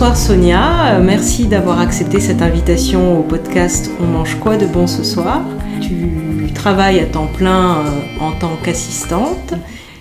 [0.00, 4.86] Bonsoir Sonia, Euh, merci d'avoir accepté cette invitation au podcast On mange quoi de bon
[4.86, 5.42] ce soir
[5.82, 9.52] Tu travailles à temps plein euh, en tant qu'assistante.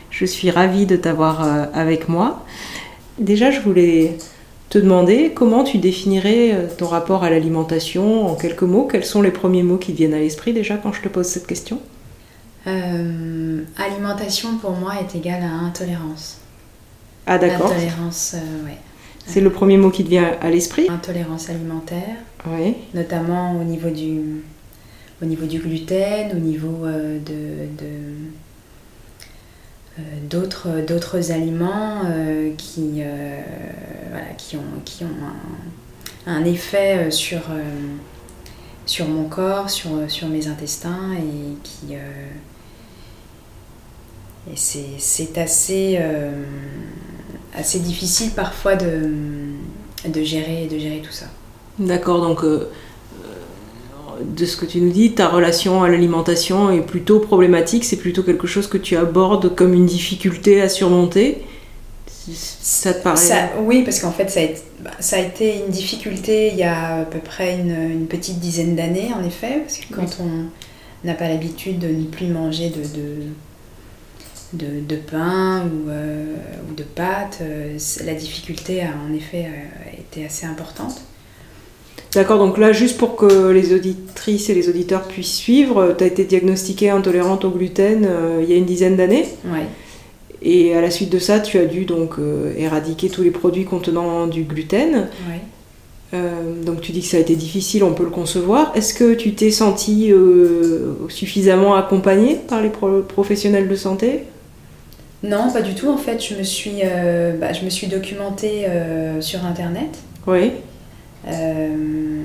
[0.10, 2.46] Je suis ravie de t'avoir euh, avec moi.
[3.18, 4.18] Déjà, je voulais
[4.70, 8.88] te demander comment tu définirais ton rapport à l'alimentation en quelques mots.
[8.90, 11.26] Quels sont les premiers mots qui te viennent à l'esprit déjà quand je te pose
[11.26, 11.82] cette question?
[12.68, 16.38] Euh, alimentation pour moi est égale à intolérance.
[17.28, 18.78] Ah d'accord, Intolérance, euh, ouais.
[19.30, 20.88] C'est le premier mot qui te vient à l'esprit.
[20.90, 22.16] Intolérance alimentaire,
[22.48, 24.42] Oui, notamment au niveau du,
[25.22, 27.86] au niveau du gluten, au niveau euh, de,
[30.00, 33.02] euh, d'autres, d'autres aliments euh, qui,
[34.10, 35.08] voilà, qui ont, qui ont
[36.28, 37.42] un, un effet sur,
[38.86, 41.94] sur mon corps, sur, sur mes intestins et qui...
[41.94, 41.98] et
[44.56, 46.00] c'est, c'est assez,
[47.54, 49.12] assez difficile parfois de,
[50.08, 51.26] de, gérer, de gérer tout ça.
[51.80, 52.70] d'accord, donc euh,
[53.26, 57.98] euh, de ce que tu nous dis, ta relation à l'alimentation est plutôt problématique, c'est
[57.98, 61.44] plutôt quelque chose que tu abordes comme une difficulté à surmonter?
[62.16, 65.60] Ça te paraît Ça- oui, parce qu'en fait, ça a, été, bah, ça a été
[65.60, 69.62] une difficulté il y a à peu près une, une petite dizaine d'années, en effet,
[69.62, 70.50] parce que quand on
[71.08, 73.24] n'a pas l'habitude de ne plus manger de, de,
[74.54, 76.36] de, de pain ou, euh,
[76.70, 81.02] ou de pâtes, euh, la difficulté a en effet euh, été assez importante.
[82.14, 86.08] D'accord, donc là, juste pour que les auditrices et les auditeurs puissent suivre, tu as
[86.08, 89.28] été diagnostiquée intolérante au gluten euh, il y a une dizaine d'années.
[89.46, 89.68] Ouais.
[90.42, 93.66] Et à la suite de ça, tu as dû donc euh, éradiquer tous les produits
[93.66, 95.10] contenant du gluten.
[96.16, 98.72] Euh, donc tu dis que ça a été difficile, on peut le concevoir.
[98.74, 100.12] Est-ce que tu t'es sentie
[101.10, 104.24] suffisamment accompagnée par les pro- professionnels de santé?
[105.24, 105.90] Non, pas du tout.
[105.90, 109.98] En fait, je me suis, euh, bah, je me suis documentée euh, sur Internet.
[110.28, 110.54] Oui.
[111.28, 112.22] Euh,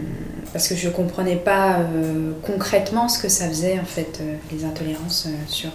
[0.53, 1.81] parce que je comprenais pas
[2.45, 4.21] concrètement ce que ça faisait en fait
[4.53, 5.71] les intolérances sur,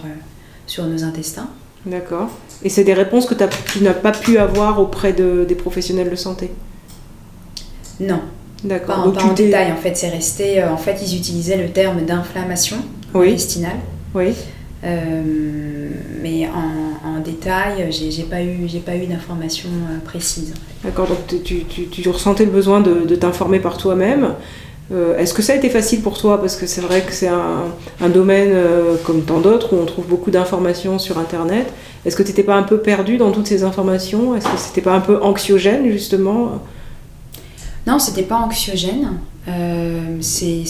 [0.66, 1.50] sur nos intestins.
[1.84, 2.30] D'accord.
[2.62, 6.16] Et c'est des réponses que tu n'as pas pu avoir auprès de- des professionnels de
[6.16, 6.50] santé?
[8.00, 8.20] Non,
[8.64, 9.04] D'accord.
[9.04, 12.76] Donc pas en détail en fait, c'est resté en fait ils utilisaient le terme d'inflammation
[13.14, 13.76] Oui, intestinale.
[14.14, 14.32] oui.
[14.82, 15.90] Euh,
[16.22, 20.54] mais en, en détail, j'ai pas eu, pas eu d'informations euh, précises.
[20.82, 24.34] D'accord, donc tu, tu- tu- ressentais le besoin de, de t'informer par toi-même.
[24.90, 26.40] Euh, Est-ce que ça a été facile pour toi?
[26.40, 27.64] Parce que c'est vrai que c'est un,
[28.00, 31.70] un domaine euh, comme tant d'autres où on trouve beaucoup d'informations sur Internet.
[32.06, 34.34] Est-ce que tu n'étais pas un peu perdu dans toutes ces informations?
[34.34, 36.62] Est-ce que c'était pas un peu anxiogène justement?
[37.86, 39.18] Non, c'était pas anxiogène.
[40.20, 40.62] C'est,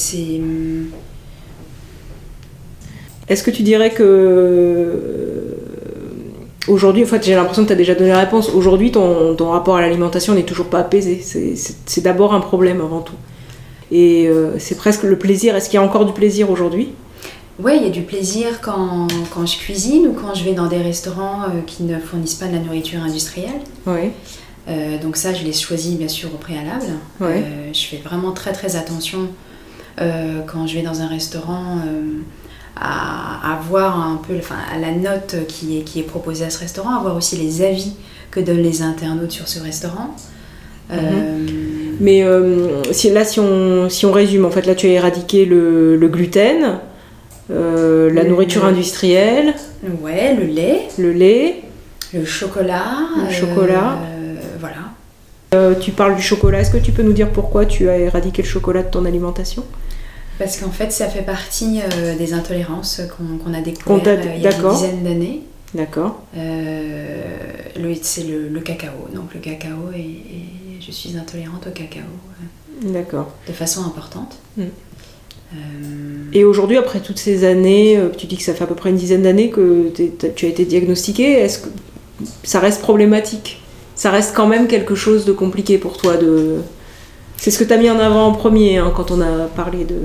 [3.30, 5.54] Est-ce que tu dirais que euh,
[6.66, 8.50] aujourd'hui, en fait, j'ai l'impression que tu as déjà donné la réponse.
[8.50, 11.20] Aujourd'hui, ton, ton rapport à l'alimentation n'est toujours pas apaisé.
[11.22, 13.14] C'est- d'abord un problème avant tout.
[13.92, 15.54] Et euh, c'est presque le plaisir.
[15.54, 16.88] Est-ce qu'il y a encore du plaisir aujourd'hui?
[17.62, 20.66] Ouais, il y a du plaisir quand, quand je cuisine ou quand je vais dans
[20.66, 23.60] des restaurants euh, qui ne fournissent pas de la nourriture industrielle.
[23.86, 24.10] Oui.
[24.68, 26.86] Euh, donc ça, je les choisis bien sûr au préalable.
[27.20, 29.28] Je fais vraiment très très attention
[29.98, 31.76] quand je vais dans un restaurant
[32.80, 36.50] à, à voir un peu, enfin, à la note qui est, qui est proposée à
[36.50, 37.92] ce restaurant, à voir aussi les avis
[38.30, 40.14] que donnent les internautes sur ce restaurant.
[40.92, 41.36] Euh,
[42.00, 45.44] Mais euh, si, là, si on, si on résume, en fait, là, tu as éradiqué
[45.44, 46.78] le, le gluten,
[47.50, 49.54] euh, la Le- nourriture industrielle,
[50.02, 51.62] ouais, le lait, le lait.
[52.14, 52.84] le chocolat.
[53.28, 53.98] Le chocolat.
[54.58, 55.74] voilà.
[55.80, 56.60] Tu parles du chocolat.
[56.60, 59.64] Est-ce que tu peux nous dire pourquoi tu as éradiqué le chocolat de ton alimentation?
[60.40, 64.34] Parce qu'en fait, ça fait partie euh, des intolérances qu'on a Qu'on découvert t'a- euh,
[64.36, 65.42] il y a une dizaine d'années.
[65.74, 66.22] D'accord.
[66.36, 67.22] Euh,
[68.02, 68.90] c'est le, le cacao.
[69.14, 72.00] Donc le cacao, et, et je suis intolérante au cacao
[72.82, 73.28] D'accord.
[73.46, 74.38] de façon importante.
[74.56, 74.64] Mm.
[76.32, 78.96] Et aujourd'hui, après toutes ces années, tu dis que ça fait à peu près une
[78.96, 79.92] dizaine d'années que
[80.34, 81.68] tu as été diagnostiqué, est-ce que
[82.44, 83.60] ça reste problématique?
[83.96, 86.58] Ça reste quand même quelque chose de compliqué pour toi de...
[87.42, 89.84] C'est ce que tu as mis en avant en premier hein, quand on a parlé
[89.84, 89.96] de,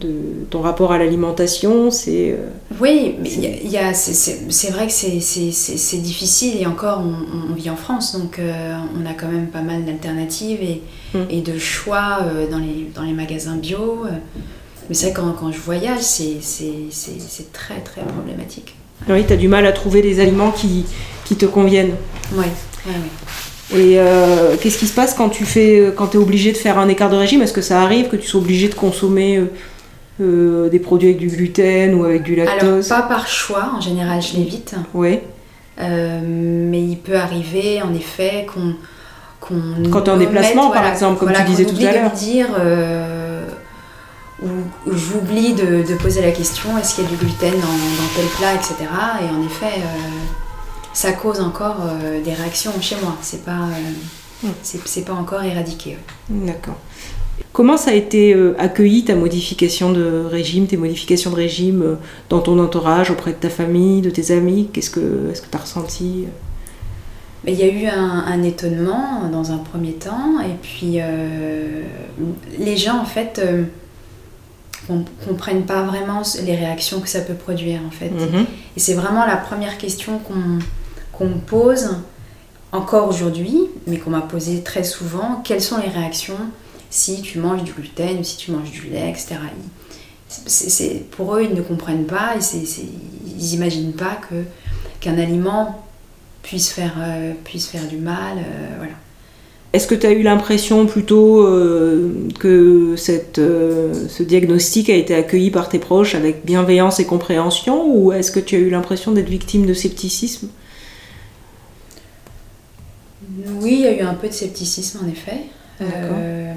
[0.00, 0.12] de
[0.50, 2.32] ton rapport à l'alimentation, c'est...
[2.32, 2.48] euh,
[2.80, 3.30] oui, mais
[3.64, 7.76] il y a- a- c'est- vrai que c'est- difficile et encore, on, on vit en
[7.76, 10.82] France, donc euh, on a quand même pas mal d'alternatives et,
[11.14, 11.18] Mm.
[11.30, 14.00] et de choix euh, dans, les, dans les magasins bio.
[14.88, 18.74] Mais c'est vrai quand, quand je voyage, c'est très très problématique.
[19.08, 20.84] Oui, tu as du mal à trouver des aliments qui,
[21.24, 21.94] qui te conviennent.
[22.32, 22.38] Ouais,
[22.86, 22.96] ouais, ouais.
[23.74, 26.88] Et euh, qu'est-ce qui se passe quand tu fais, quand es obligé de faire un
[26.88, 27.42] écart de régime?
[27.42, 29.50] Est-ce que ça arrive que tu sois obligé de consommer euh,
[30.20, 32.88] euh, des produits avec du gluten ou avec du Alors, lactose?
[32.88, 34.74] pas par choix, en général, je l'évite.
[34.94, 35.18] Oui.
[35.78, 38.74] Euh, mais il peut arriver, en effet, qu'on
[39.40, 42.10] qu'on Quand tu es en déplacement, par exemple, comme tu disais tout à l'heure.
[42.12, 43.46] dire, euh,
[44.42, 44.48] ou,
[44.90, 48.74] j'oublie de, poser la question est-ce qu'il y a du gluten dans, tel plat, etc.
[49.20, 49.82] Et en effet,
[50.96, 51.76] ça cause encore
[52.24, 53.16] des réactions chez moi.
[53.20, 53.68] C'est pas,
[54.42, 54.48] hmm.
[54.62, 55.98] c'est pas encore éradiqué.
[56.30, 56.78] D'accord.
[57.52, 61.94] Comment ça a été euh, accueilli ta modification de régime, tes modifications de régime euh,
[62.28, 64.68] dans ton entourage, auprès de ta famille, de tes amis?
[64.72, 66.24] Qu'est-ce que est-ce que tu as ressenti
[67.48, 71.82] il y a eu un, étonnement dans un premier temps, et puis euh,
[72.58, 73.40] les gens en fait
[74.90, 78.10] ne comprennent pas vraiment les réactions que ça peut produire en fait.
[78.10, 78.46] Mhm.
[78.76, 80.58] Et c'est vraiment la première question qu'on
[81.24, 81.96] me pose
[82.72, 86.36] encore aujourd'hui, mais qu'on m'a posé très souvent quelles sont les réactions
[86.90, 89.36] si tu manges du gluten ou si tu manges du lait, etc.
[91.12, 94.42] Pour eux, ils ne comprennent pas, ils n'imaginent pas que,
[95.00, 95.82] qu'un aliment
[96.42, 98.38] puisse faire, euh, puisse faire du mal.
[98.38, 98.86] Euh.
[99.72, 105.68] Est-ce que tu as eu l'impression plutôt euh, que ce diagnostic a été accueilli par
[105.68, 109.66] tes proches avec bienveillance et compréhension ou est-ce que tu as eu l'impression d'être victime
[109.66, 110.48] de scepticisme?
[113.60, 115.40] Oui, il y a eu un peu de scepticisme en effet.
[115.80, 116.54] Euh,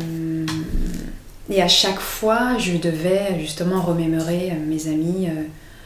[1.49, 5.27] et à chaque fois, je devais justement remémorer euh, mes amis.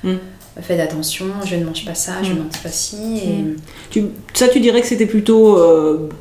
[0.06, 0.18] Euh, mm.
[0.62, 2.44] Faites attention, je ne mange pas ça, je ne mm.
[2.44, 3.22] mange pas ci.
[3.26, 3.42] Et...
[3.42, 3.56] Mm.
[3.90, 4.04] Tu,
[4.34, 5.58] ça, tu dirais que c'était plutôt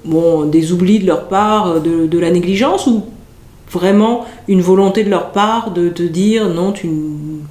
[0.05, 3.05] bon, des oublis de leur part, de, de, la négligence, ou
[3.71, 6.89] vraiment une volonté de leur part de te dire non, tu,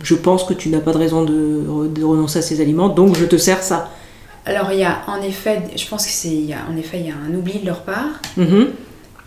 [0.03, 3.15] je pense que tu n'as pas de raison de, de, renoncer à ces aliments, donc
[3.15, 3.89] je te sers ça?
[4.45, 7.15] Alors, il y a en effet, je pense que c'est, en effet, il y a
[7.15, 8.21] un oubli de leur part.
[8.37, 8.67] Mm-hmm.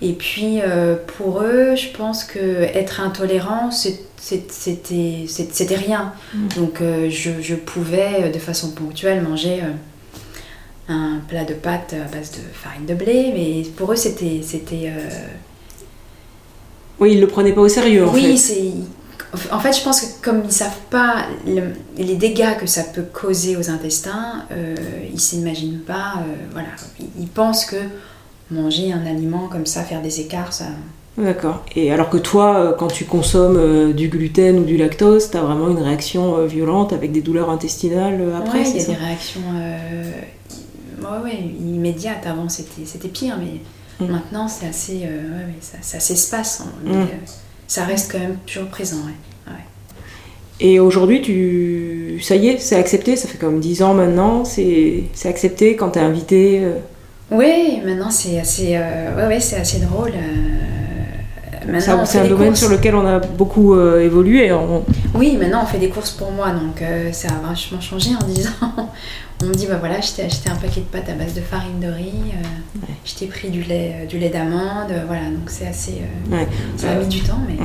[0.05, 6.12] Et puis euh, pour eux, je pense que être intolérant, c'était rien.
[6.34, 6.49] Mm.
[6.56, 12.32] Donc euh, je, pouvais de façon ponctuelle manger euh, un plat de pâtes à base
[12.32, 14.43] de farine de blé, mais pour eux c'était...
[17.00, 18.20] Oui, ils ne le prenaient pas au sérieux en fait.
[18.20, 18.72] Oui, c'est...
[19.52, 21.26] En fait, je pense que comme ils ne savent pas
[21.96, 26.22] les dégâts que ça peut causer aux intestins, ils ne s'imaginent pas...
[26.52, 26.69] voilà,
[27.19, 27.76] ils pensent que
[28.50, 30.66] manger un aliment comme ça, faire des écarts, ça.
[31.16, 31.64] D'accord.
[31.76, 35.37] Et alors que toi, euh, quand tu consommes euh, du gluten ou du lactose, tu
[35.37, 38.87] as vraiment une réaction euh, violente avec des douleurs intestinales après Oui, il y a
[38.87, 39.40] des réactions
[41.22, 42.26] ouais, immédiates.
[42.26, 44.10] Avant, c'était pire, mais mm.
[44.10, 45.02] maintenant, c'est assez.
[45.02, 46.62] Ouais, ça, ça s'espace.
[46.62, 47.06] Hein.
[47.66, 48.99] Ça reste quand même toujours présent.
[50.61, 52.20] Et aujourd'hui, tu...
[52.22, 55.99] ça y est, c'est accepté, ça fait comme 10 ans maintenant, c'est accepté quand tu
[55.99, 56.62] es invité
[57.31, 60.12] oui, maintenant c'est assez, euh, ouais, c'est assez drôle.
[60.14, 60.83] Euh,
[61.81, 64.50] c'est un domaine sur lequel on a beaucoup euh, évolué.
[65.14, 66.82] Oui, maintenant on fait des courses pour moi, donc
[67.12, 68.50] ça a vachement changé en disant
[69.43, 71.40] on me dit bah voilà, je t'ai acheté un paquet de pâtes à base de
[71.40, 72.32] farine de riz,
[73.05, 76.02] je t'ai pris du lait, du lait d'amande, voilà, donc c'est assez.
[76.76, 77.56] Ça a mis du temps, mais.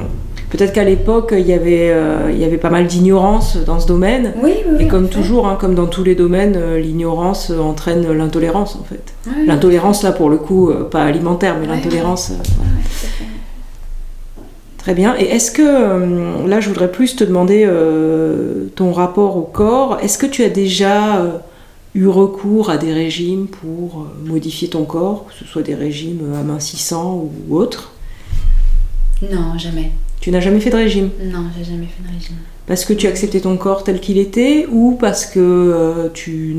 [0.50, 3.88] Peut-être qu'à l'époque, il, y avait, euh, il y avait pas mal d'ignorance dans ce
[3.88, 4.34] domaine.
[4.42, 8.76] Oui, Et comme toujours, hein, comme dans tous les domaines, euh, l'ignorance euh, entraîne l'intolérance,
[8.76, 9.14] en fait.
[9.46, 12.32] l'intolérance, là, pour le coup, pas alimentaire, mais l'intolérance.
[14.90, 15.16] Très bien.
[15.20, 17.70] Et est-ce que, là, je voudrais plus te demander
[18.76, 20.00] ton rapport au corps.
[20.02, 21.44] Est-ce que tu as déjà
[21.94, 27.30] eu recours à des régimes pour modifier ton corps, que ce soit des régimes amincissants
[27.48, 27.92] ou autres?
[29.22, 29.92] Non, jamais.
[30.22, 31.12] Tu n'as jamais fait de régime?
[31.24, 32.38] Non, j'ai jamais fait de régime.
[32.66, 36.56] Parce que tu acceptais ton corps tel qu'il était ou parce que euh, tu,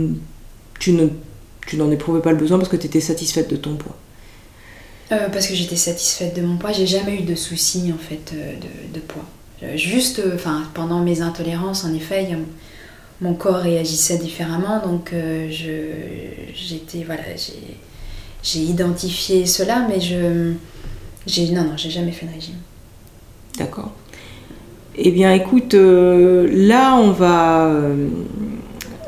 [0.78, 1.08] tu, ne,
[1.66, 3.96] tu n'en éprouvais pas le besoin parce que tu étais satisfaite de ton poids?
[5.12, 6.73] Euh, Parce que j'étais satisfaite de mon poids.
[6.73, 8.55] J'ai jamais eu de soucis en fait euh,
[8.93, 9.25] de, poids.
[9.76, 12.29] Juste, enfin, pendant mes intolérances, en effet,
[13.21, 14.81] mon corps réagissait différemment.
[14.83, 15.90] Donc, je,
[16.55, 17.76] j'étais, voilà, j'ai,
[18.43, 20.55] j'ai identifié cela, mais je,
[21.26, 22.57] j'ai, non, non, j'ai jamais fait de régime.
[23.59, 23.93] D'accord.
[24.97, 27.67] Eh bien, écoute, euh, là, on va.
[27.67, 28.09] Euh,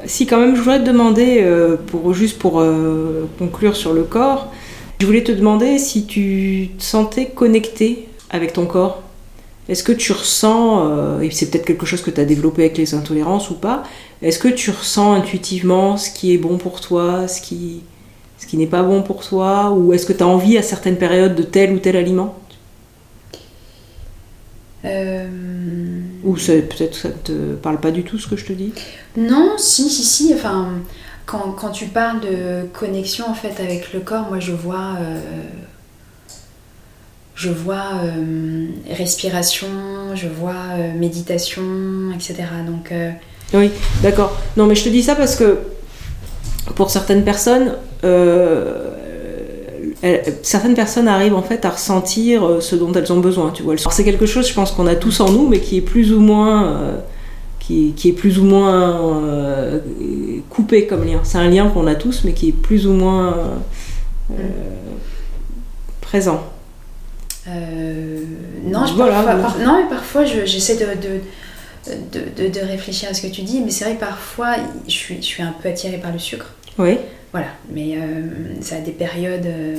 [0.06, 2.64] si, quand même, je voudrais te demander, euh, pour, juste pour
[3.38, 4.52] conclure sur le corps,
[5.02, 9.02] je voulais te demander si tu te sentais connecté avec ton corps.
[9.68, 12.94] Est-ce que tu ressens, et c'est peut-être quelque chose que tu as développé avec les
[12.94, 13.82] intolérances ou pas,
[14.22, 17.82] est-ce que tu ressens intuitivement ce qui est bon pour toi, ce qui,
[18.38, 20.98] ce qui n'est pas bon pour toi, ou est-ce que tu as envie à certaines
[20.98, 22.36] périodes de tel ou tel aliment?
[24.84, 25.26] Euh...
[26.22, 28.72] Ou peut-être ça te parle pas du tout ce que je te dis?
[29.16, 30.32] Non, si, si, si.
[30.32, 30.68] Enfin,
[31.26, 35.20] quand, quand, tu parles de connexion en fait avec le corps, moi je vois, euh,
[37.34, 39.68] je vois euh, respiration,
[40.14, 41.62] je vois euh, méditation,
[42.14, 42.44] etc.
[42.66, 42.92] Donc.
[43.54, 43.70] Oui,
[44.02, 44.36] d'accord.
[44.56, 45.58] Non, mais je te dis ça parce que
[46.74, 47.74] pour certaines personnes,
[50.42, 53.50] certaines personnes arrivent en fait à ressentir ce dont elles ont besoin.
[53.50, 55.82] Tu vois, c'est quelque chose, je pense qu'on a tous en nous, mais qui est
[55.82, 56.96] plus ou moins,
[57.70, 59.80] euh, qui, est, plus ou moins euh,
[60.50, 61.20] coupé comme lien.
[61.22, 63.36] C'est un lien qu'on a tous, mais qui est plus ou moins
[66.00, 66.42] présent.
[67.46, 71.20] non, je parfois, non, mais parfois j'essaie de,
[72.12, 75.16] de, de, réfléchir à ce que tu dis, mais c'est vrai que parfois je suis,
[75.16, 76.46] je suis un peu attirée par le sucre.
[76.78, 76.98] Oui.
[77.32, 79.76] Voilà, mais euh, ça a des périodes euh,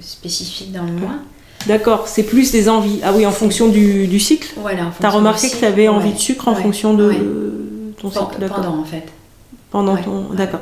[0.00, 1.18] spécifiques dans le mois.
[1.66, 3.00] D'accord, c'est plus des envies.
[3.02, 6.12] Ah oui, en fonction du, du cycle Voilà, Tu as remarqué que tu avais envie
[6.12, 7.12] de sucre en fonction de
[8.00, 9.04] ton cycle Pendant, en fait.
[9.70, 10.34] Pendant ton.
[10.34, 10.60] D'accord.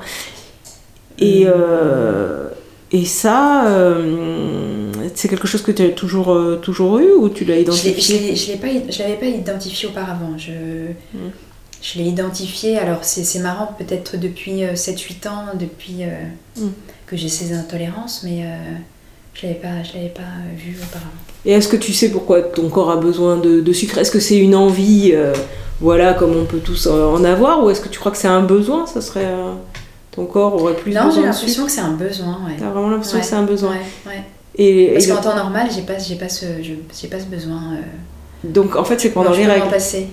[1.18, 2.48] Et, euh,
[2.90, 3.66] et ça,
[5.14, 8.34] c'est quelque chose que tu as toujours, toujours eu ou tu l'as identifié?
[8.34, 10.38] Je ne l'avais pas identifié auparavant.
[10.38, 10.52] Je.
[11.12, 11.30] Hmm.
[11.84, 16.24] Je l'ai identifié, alors c'est marrant, peut-être depuis 7-8 euh, ans, depuis euh,
[16.56, 16.70] mm.
[17.04, 18.56] que j'ai ces intolérances, mais euh,
[19.34, 20.22] je ne l'avais pas, pas
[20.56, 21.10] vu auparavant.
[21.44, 23.98] Et est-ce que tu sais pourquoi ton corps a besoin de, sucre?
[23.98, 25.14] Est-ce que c'est une envie,
[25.80, 28.42] voilà, comme on peut tous en avoir, ou est-ce que tu crois que c'est un
[28.42, 29.28] besoin Ça serait
[30.14, 32.38] ton corps aurait plus non, besoin Non, j'ai l'impression que c'est un besoin.
[32.46, 32.56] Ouais.
[32.58, 33.72] T'as vraiment l'impression que c'est un besoin?
[34.06, 34.22] Ouais,
[34.56, 36.46] Et, Parce qu'en temps normal, j'ai pas, pas ce,
[37.06, 37.60] pas ce besoin.
[38.44, 39.66] Donc en fait, c'est pendant, les règles.
[39.78, 40.06] C'est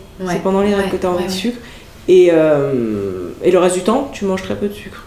[0.44, 1.58] pendant les règles que tu as envie de sucre.
[2.08, 5.06] Et, euh, et, le reste du temps, tu manges très peu de sucre.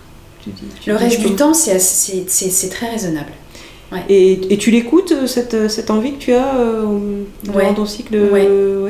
[0.87, 3.33] le reste du temps, c'est très raisonnable.
[4.09, 6.55] Et, et, tu l'écoutes, euh, cette, euh, cette, envie que tu as
[7.45, 8.17] durant ton cycle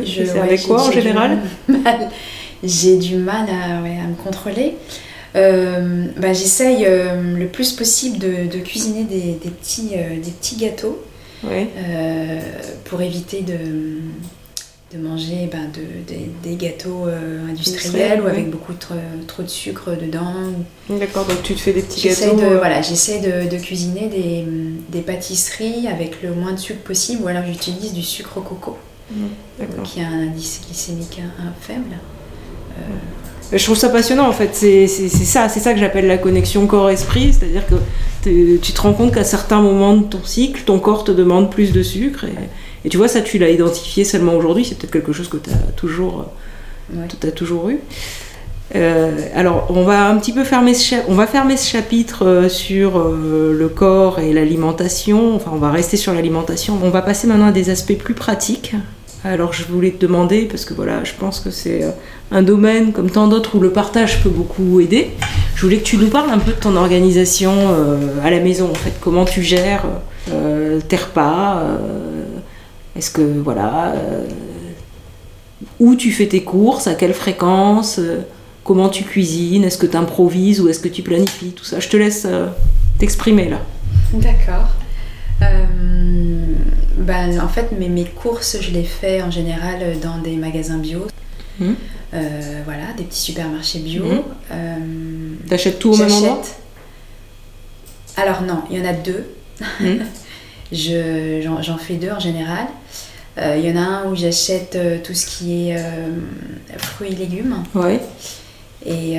[0.04, 1.38] C'est avec quoi en général
[2.64, 4.74] J'ai du mal à, à, me contrôler.
[5.34, 11.02] bah, J'essaye le plus possible de, de cuisiner des, des petits, des petits gâteaux
[12.84, 13.54] pour éviter de
[14.94, 18.94] de manger ben, de, des gâteaux euh, industriels ou avec beaucoup trop,
[19.26, 20.32] trop de sucre dedans.
[20.88, 22.36] D'accord, donc tu te fais des petits gâteaux.
[22.36, 24.44] De, euh, voilà, j'essaie de, de, cuisiner des,
[24.88, 28.76] des, pâtisseries avec le moins de sucre possible ou alors j'utilise du sucre coco
[29.10, 31.20] mmh, qui a un indice glycémique
[31.60, 31.96] faible.
[32.78, 32.82] Euh,
[33.52, 37.32] je trouve ça passionnant en fait, c'est ça, c'est ça que j'appelle la connexion corps-esprit,
[37.32, 37.76] c'est-à-dire que
[38.56, 41.72] tu te rends compte qu'à certains moments de ton cycle, ton corps te demande plus
[41.72, 42.34] de sucre et,
[42.84, 45.50] et tu vois, ça, tu l'as identifié seulement aujourd'hui, c'est peut-être quelque chose que tu
[45.50, 46.26] as toujours,
[46.96, 47.80] as toujours eu.
[48.74, 52.48] Euh, alors, on va un petit peu fermer ce, on va fermer ce chapitre euh,
[52.48, 55.36] sur euh, le corps et l'alimentation.
[55.36, 56.78] Enfin, on va rester sur l'alimentation.
[56.82, 58.74] On va passer maintenant à des aspects plus pratiques.
[59.22, 61.82] Alors, je voulais te demander, parce que voilà, je pense que c'est
[62.30, 65.12] un domaine comme tant d'autres où le partage peut beaucoup aider.
[65.54, 67.52] Je voulais que tu nous parles un peu de ton organisation
[68.22, 69.86] à la maison, en fait, comment tu gères
[70.26, 71.62] tes repas
[72.96, 74.26] est-ce que, voilà, euh,
[75.80, 78.20] où tu fais tes courses, à quelle fréquence, euh,
[78.62, 81.80] comment tu cuisines, est-ce que tu improvises ou est-ce que tu planifies, tout ça.
[81.80, 82.48] Je te laisse euh,
[82.98, 83.60] t'exprimer là.
[84.12, 84.68] D'accord.
[86.96, 91.06] Ben, en fait, mes, mes, courses, je les fais en général dans des magasins bio.
[91.58, 91.72] Mmh.
[92.64, 94.04] voilà, des petits supermarchés bio.
[94.04, 95.48] Mmh.
[95.48, 96.40] T'achètes tout au même endroit?
[98.16, 99.26] Alors non, il y en a deux.
[99.80, 99.86] Mmh.
[100.72, 102.66] J'en fais deux en général.
[103.38, 106.08] Euh, il y en a un où j'achète euh, tout ce qui est euh,
[106.78, 107.64] fruits et légumes.
[107.74, 108.00] Ouais.
[108.86, 109.18] Et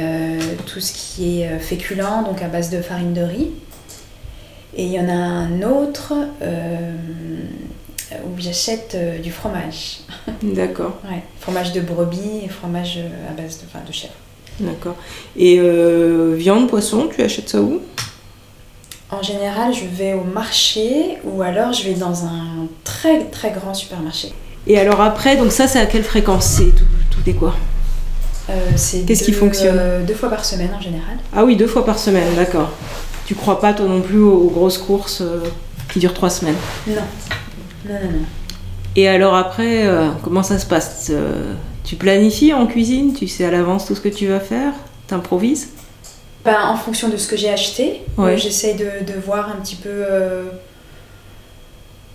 [0.68, 3.50] tout ce qui est féculent, donc à base de farine de riz.
[4.76, 6.14] Et il y en a un autre
[8.24, 10.02] où j'achète du fromage.
[10.44, 11.00] D'accord.
[11.10, 14.14] ouais, fromage de brebis et fromage à base de, enfin, de chèvre.
[14.60, 14.98] D'accord.
[15.36, 15.60] Et
[16.36, 17.82] viande, poisson, tu achètes ça où?
[19.20, 23.74] En général, je vais au marché ou alors je vais dans un très très grand
[23.74, 24.34] supermarché.
[24.68, 26.46] Et alors après, donc ça, c'est à quelle fréquence?
[26.46, 27.56] C'est tout, tout est quoi?
[28.50, 28.54] Euh,
[29.08, 29.78] Qu'est-ce qui fonctionne?
[29.80, 31.18] euh, Deux fois par semaine en général.
[31.36, 32.72] Ah oui, deux fois par semaine, d'accord.
[33.26, 35.44] Tu crois pas toi non plus aux, grosses courses euh,
[35.92, 36.56] qui durent trois semaines?
[36.88, 36.94] Non.
[37.88, 38.26] Non, non, non.
[38.96, 39.88] Et alors après,
[40.24, 41.12] comment ça se passe?
[41.84, 43.14] Tu planifies en cuisine?
[43.14, 44.72] Tu sais à l'avance tout ce que tu vas faire?
[45.08, 45.70] T'improvises?
[46.46, 48.02] Ben, en fonction de ce que j'ai acheté.
[48.18, 48.38] Ouais.
[48.38, 50.44] J'essaie de, de, voir un petit peu euh,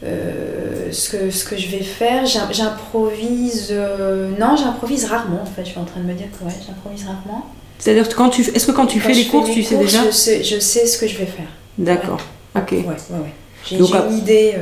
[0.04, 2.24] euh, ce, que, ce que je vais faire.
[2.26, 3.68] J'improvise.
[3.72, 5.64] Euh, non, j'improvise rarement en fait.
[5.64, 7.46] Je suis en train de me dire que ouais, j'improvise rarement.
[7.80, 10.10] C'est-à-dire que quand tu, est-ce que quand tu fais les courses, tu sais déjà je
[10.10, 11.48] sais, je sais ce que je vais faire.
[11.76, 12.20] D'accord.
[12.54, 12.70] Ok.
[12.70, 13.34] Ouais, ouais, ouais.
[13.66, 14.54] J'ai une idée.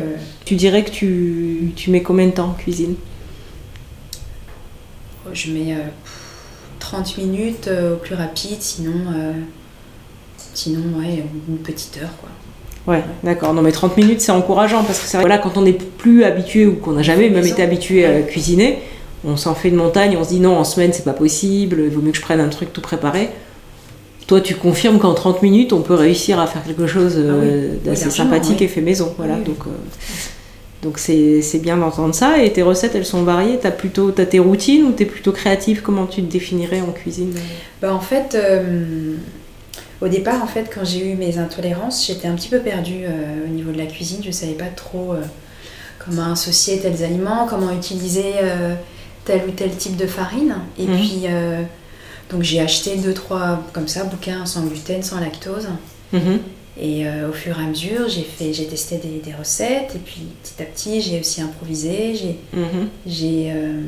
[0.47, 2.95] Tu dirais que tu, tu mets combien de temps en cuisine?
[5.27, 5.75] Oh, Je mets
[6.91, 8.93] 30 minutes au plus rapide, sinon
[10.55, 12.31] Sinon, ouais, une petite heure, quoi.
[12.93, 13.53] Ouais, d'accord.
[13.55, 16.25] Non, mais 30 minutes, c'est encourageant parce que c'est vrai, là, quand on n'est plus
[16.25, 18.79] habitué ou qu'on n'a jamais même été habitué à cuisiner,
[19.25, 21.91] on s'en fait une montagne, on se dit non, en semaine, c'est pas possible, il
[21.91, 23.29] vaut mieux que je prenne un truc tout préparé.
[24.27, 27.47] toi, tu confirmes qu'en 30 minutes, on peut réussir à faire quelque chose Ah oui.
[27.49, 28.65] euh, d'assez sympathique oui.
[28.65, 29.15] et fait maison.
[29.19, 29.45] Voilà, oui.
[29.45, 29.59] donc.
[29.67, 29.71] euh,
[30.83, 32.43] donc c'est c'est bien d'entendre ça.
[32.43, 33.59] Et tes recettes, elles sont variées.
[33.61, 35.83] T'as plutôt as tes routines ou t'es plutôt créative?
[35.83, 37.35] Comment tu te définirais en cuisine?
[37.83, 39.15] Bah, en fait, euh,
[40.01, 43.45] au départ, en fait, quand j'ai eu mes intolérances, j'étais un petit peu perdue euh,
[43.47, 44.19] au niveau de la cuisine.
[44.23, 45.21] Je ne savais pas trop euh,
[46.05, 48.33] comment associer tels aliments, comment utiliser
[49.25, 50.55] tel ou tel type de farine.
[50.79, 50.97] Et Mhm.
[50.97, 51.23] puis,
[52.31, 55.69] donc j'ai acheté deux, trois, comme ça, bouquins sans gluten, sans lactose.
[56.13, 56.39] Mhm.
[56.81, 59.93] Et euh, au fur et à mesure, j'ai fait, j'ai testé des, des recettes.
[59.97, 62.15] Et puis, petit à petit, j'ai aussi improvisé.
[62.15, 62.89] J'ai, Mhm.
[63.51, 63.81] euh,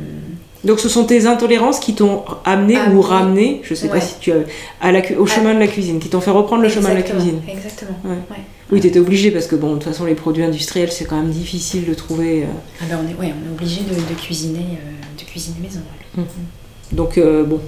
[0.64, 3.00] Donc ce sont tes intolérances qui t'ont amené ou Amené.
[3.02, 4.37] ramené, je sais pas si tu as,
[4.80, 6.94] à la, cu- au chemin de la cuisine, qui t'ont fait reprendre le chemin de
[6.97, 7.40] la cuisine.
[7.49, 7.97] Exactement.
[8.04, 8.11] Ouais.
[8.30, 8.37] ouais.
[8.73, 11.30] Oui, t'étais obligé parce que bon, de toute façon, les produits industriels, c'est quand même
[11.30, 12.42] difficile de trouver.
[12.42, 12.47] euh,
[12.80, 15.80] Ah ben, on est, ouais, on est obligé de, de cuisiner, euh, de cuisiner maison.
[16.18, 16.25] ouais.
[16.92, 17.61] Donc, bon,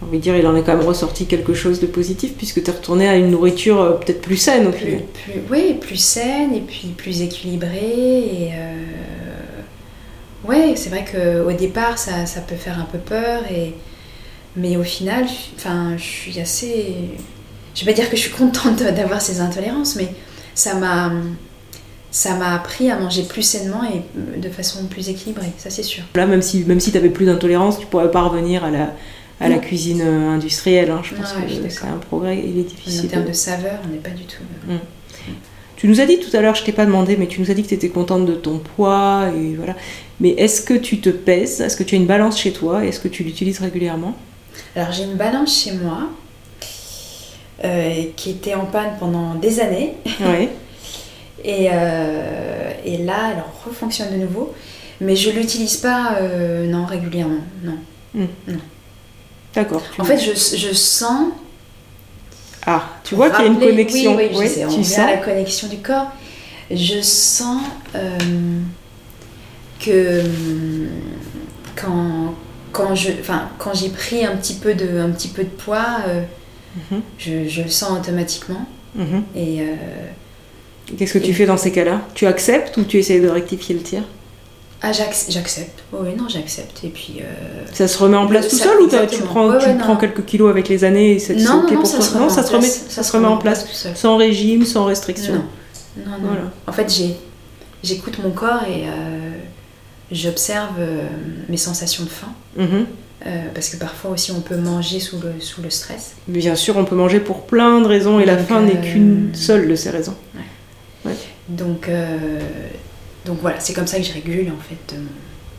[0.00, 2.62] j'ai envie de dire, il en est quand même ressorti quelque chose de positif puisque
[2.62, 5.02] tu es retourné à une nourriture euh, peut-être plus saine au final.
[5.24, 8.18] plus- oui, plus saine et puis plus équilibrée.
[8.18, 13.42] Et euh, ouais, c'est vrai qu'au départ, ça, ça peut faire un peu peur.
[13.54, 13.74] Et,
[14.56, 16.94] mais au final, je- enfin, je suis assez.
[17.74, 20.08] Je vais pas dire que je suis contente d'avoir ces intolérances, mais
[20.54, 21.12] ça m'a.
[22.12, 24.02] Ça m'a appris à manger plus sainement et
[24.40, 26.02] de façon plus équilibrée, ça c'est sûr.
[26.16, 28.92] Là, même si, même si tu n'avais plus d'intolérance, tu pourrais pas revenir à la,
[29.40, 29.60] à la Non.
[29.60, 30.90] cuisine euh, industrielle.
[30.90, 31.00] hein.
[31.02, 33.08] Je pense suis que c'est un progrès, il est En difficile.
[33.08, 34.42] termes de saveur, on n'est pas du tout.
[34.70, 34.76] euh,
[35.76, 37.54] Tu nous as dit tout à l'heure, je t'ai pas demandé, mais tu nous as
[37.54, 39.74] dit que tu étais contente de ton poids et voilà.
[40.20, 41.60] Mais est-ce que tu te pèses?
[41.62, 44.14] Est-ce que tu as une balance chez toi Est-ce que tu l'utilises régulièrement?
[44.76, 46.10] Alors j'ai une balance chez moi
[47.64, 50.48] euh, qui était en panne pendant des années Oui.
[51.44, 54.52] et, euh, et là elle refonctionne de nouveau.
[55.00, 57.78] Mais je l'utilise pas euh, non régulièrement, non.
[59.54, 59.82] D'accord.
[59.98, 61.28] En fait je, je sens.
[62.66, 64.16] ah, tu vois qu'il y a une connexion.
[64.16, 64.98] Oui, oui, je Oui, sais, on tu sens.
[64.98, 66.10] la connexion du corps.
[66.70, 67.62] Je sens
[67.96, 68.18] euh,
[69.84, 70.88] que hum,
[71.74, 72.34] quand,
[72.72, 75.98] quand je, enfin, quand j'ai pris un petit peu de, un petit peu de poids,
[76.08, 76.22] euh,
[76.92, 78.64] Mhm, je, je le sens automatiquement.
[78.94, 79.24] mhm.
[79.34, 79.64] Et euh,
[80.96, 82.02] Qu'est-ce que tu fais dans ces cas-là?
[82.14, 84.02] Tu acceptes ou tu essayes de rectifier le tir?
[84.82, 85.82] Ah, j'ac- j'accepte.
[85.92, 86.82] Oh, oui, non, j'accepte.
[86.84, 87.18] Et puis.
[87.20, 87.24] euh,
[87.72, 89.94] Ça se remet en place tout ça- seul ou tu prends, Ouais, tu ouais, prends
[89.94, 90.00] non.
[90.00, 92.28] quelques kilos avec les années et c'est Non, ok non, pour ça se remet Non,
[92.30, 93.64] ça se remet, ça se remet en place.
[93.66, 93.96] tout seul.
[93.96, 95.34] Sans régime, sans restriction.
[95.34, 95.42] Non,
[96.06, 96.16] non, non.
[96.28, 96.42] Voilà.
[96.66, 97.16] En fait, j'ai,
[97.82, 99.30] j'écoute mon corps et euh,
[100.12, 101.02] j'observe euh,
[101.48, 102.32] mes sensations de faim.
[102.56, 102.86] Mhm.
[103.26, 106.12] Euh, parce que parfois aussi, on peut manger sous le, sous le stress.
[106.26, 109.30] Bien sûr, on peut manger pour plein de raisons et la Donc, faim n'est qu'une
[109.34, 110.14] seule de ces raisons.
[111.48, 112.38] Donc, euh,
[113.26, 114.94] donc voilà, c'est comme ça que je régule en fait.
[114.94, 115.00] euh,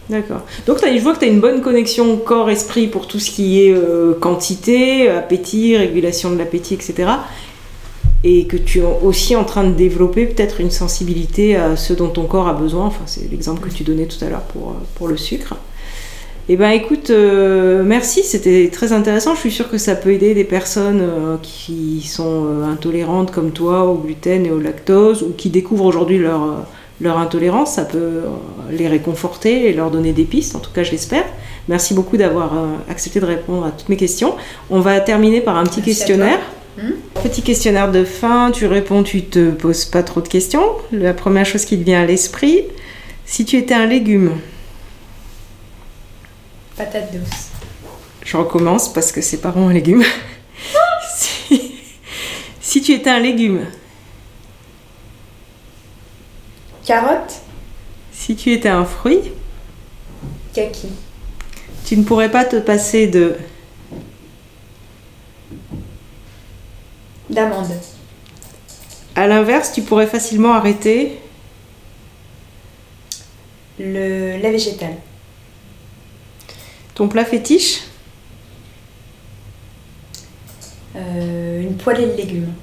[0.09, 0.41] D'accord.
[0.65, 3.73] Donc je vois que tu as une bonne connexion corps-esprit pour tout ce qui est
[3.73, 7.09] euh, quantité, appétit, régulation de l'appétit, etc.
[8.23, 12.09] Et que tu es aussi en train de développer peut-être une sensibilité à ce dont
[12.09, 12.87] ton corps a besoin.
[12.87, 15.55] Enfin, c'est l'exemple que tu donnais tout à l'heure pour, euh, pour le sucre.
[16.49, 19.35] Eh ben écoute, merci, c'était très intéressant.
[19.35, 21.01] Je suis sûre que ça peut aider des personnes
[21.41, 26.65] qui sont intolérantes comme toi au gluten et au lactose ou qui découvrent aujourd'hui leur,
[27.01, 27.73] leur intolérance.
[27.73, 28.27] Ça peut euh,
[28.69, 31.25] les réconforter et leur donner des pistes, en tout cas je l'espère.
[31.67, 34.35] Merci beaucoup d'avoir euh, accepté de répondre à toutes mes questions.
[34.69, 36.39] On va terminer par un petit Merci questionnaire.
[36.77, 36.91] Hmm?
[37.21, 40.63] Petit questionnaire de fin, tu réponds, tu te poses pas trop de questions.
[40.91, 42.63] La première chose qui te vient à l'esprit,
[43.25, 44.37] si tu étais un légume,
[46.77, 47.49] Patate douce.
[48.23, 50.03] Je recommence parce que c'est pas vraiment un légume.
[51.17, 51.73] si,
[52.61, 53.65] si tu étais un légume,
[56.91, 57.39] Carotte.
[58.11, 59.31] si tu étais un fruit,
[60.53, 60.89] Kaki.
[61.85, 63.37] tu ne pourrais pas te passer de
[67.29, 67.71] D'amande.
[69.15, 71.17] À l'inverse, tu pourrais facilement arrêter
[73.79, 74.97] Le lait végétal.
[76.93, 77.83] ton plat fétiche.
[80.97, 82.53] Euh, une poêlée de légumes.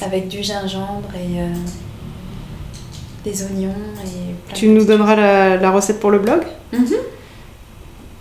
[0.00, 1.52] Avec du gingembre et euh,
[3.24, 3.70] des oignons
[4.04, 6.86] et plein Tu de nous donneras la, la recette pour le blog Mhm.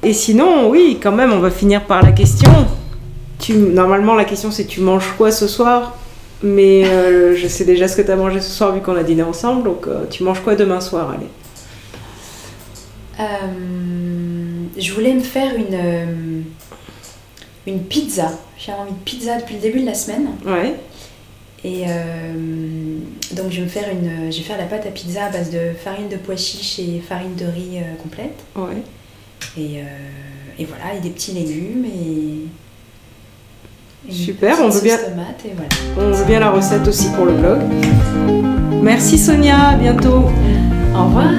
[0.04, 2.52] Et sinon, oui, quand même, on va finir par la question.
[3.40, 5.98] Tu, normalement, la question c'est tu manges quoi ce soir?
[6.44, 9.04] Mais euh, je sais déjà ce que tu as mangé ce soir vu qu'on a
[9.04, 9.64] dîné ensemble.
[9.64, 11.28] Donc, euh, tu manges quoi demain soir Allez?
[13.20, 16.44] Euh, je voulais me faire une,
[17.68, 18.32] une pizza.
[18.58, 20.28] J'ai envie de pizza depuis le début de la semaine.
[20.46, 20.76] Ouais.
[21.66, 22.34] Et euh,
[23.32, 25.50] donc je vais me faire une, je vais faire la pâte à pizza à base
[25.50, 28.44] de farine de pois chiches et farine de riz euh, complète.
[28.56, 28.84] Ouais.
[29.58, 32.48] Et, euh, et voilà, et des petits légumes et,
[34.10, 34.98] Super, on veut bien.
[34.98, 35.70] Et voilà.
[35.98, 37.62] On veut bien la recette aussi pour le blog.
[38.82, 40.26] Merci Sonia, à bientôt.
[40.94, 41.32] Au revoir.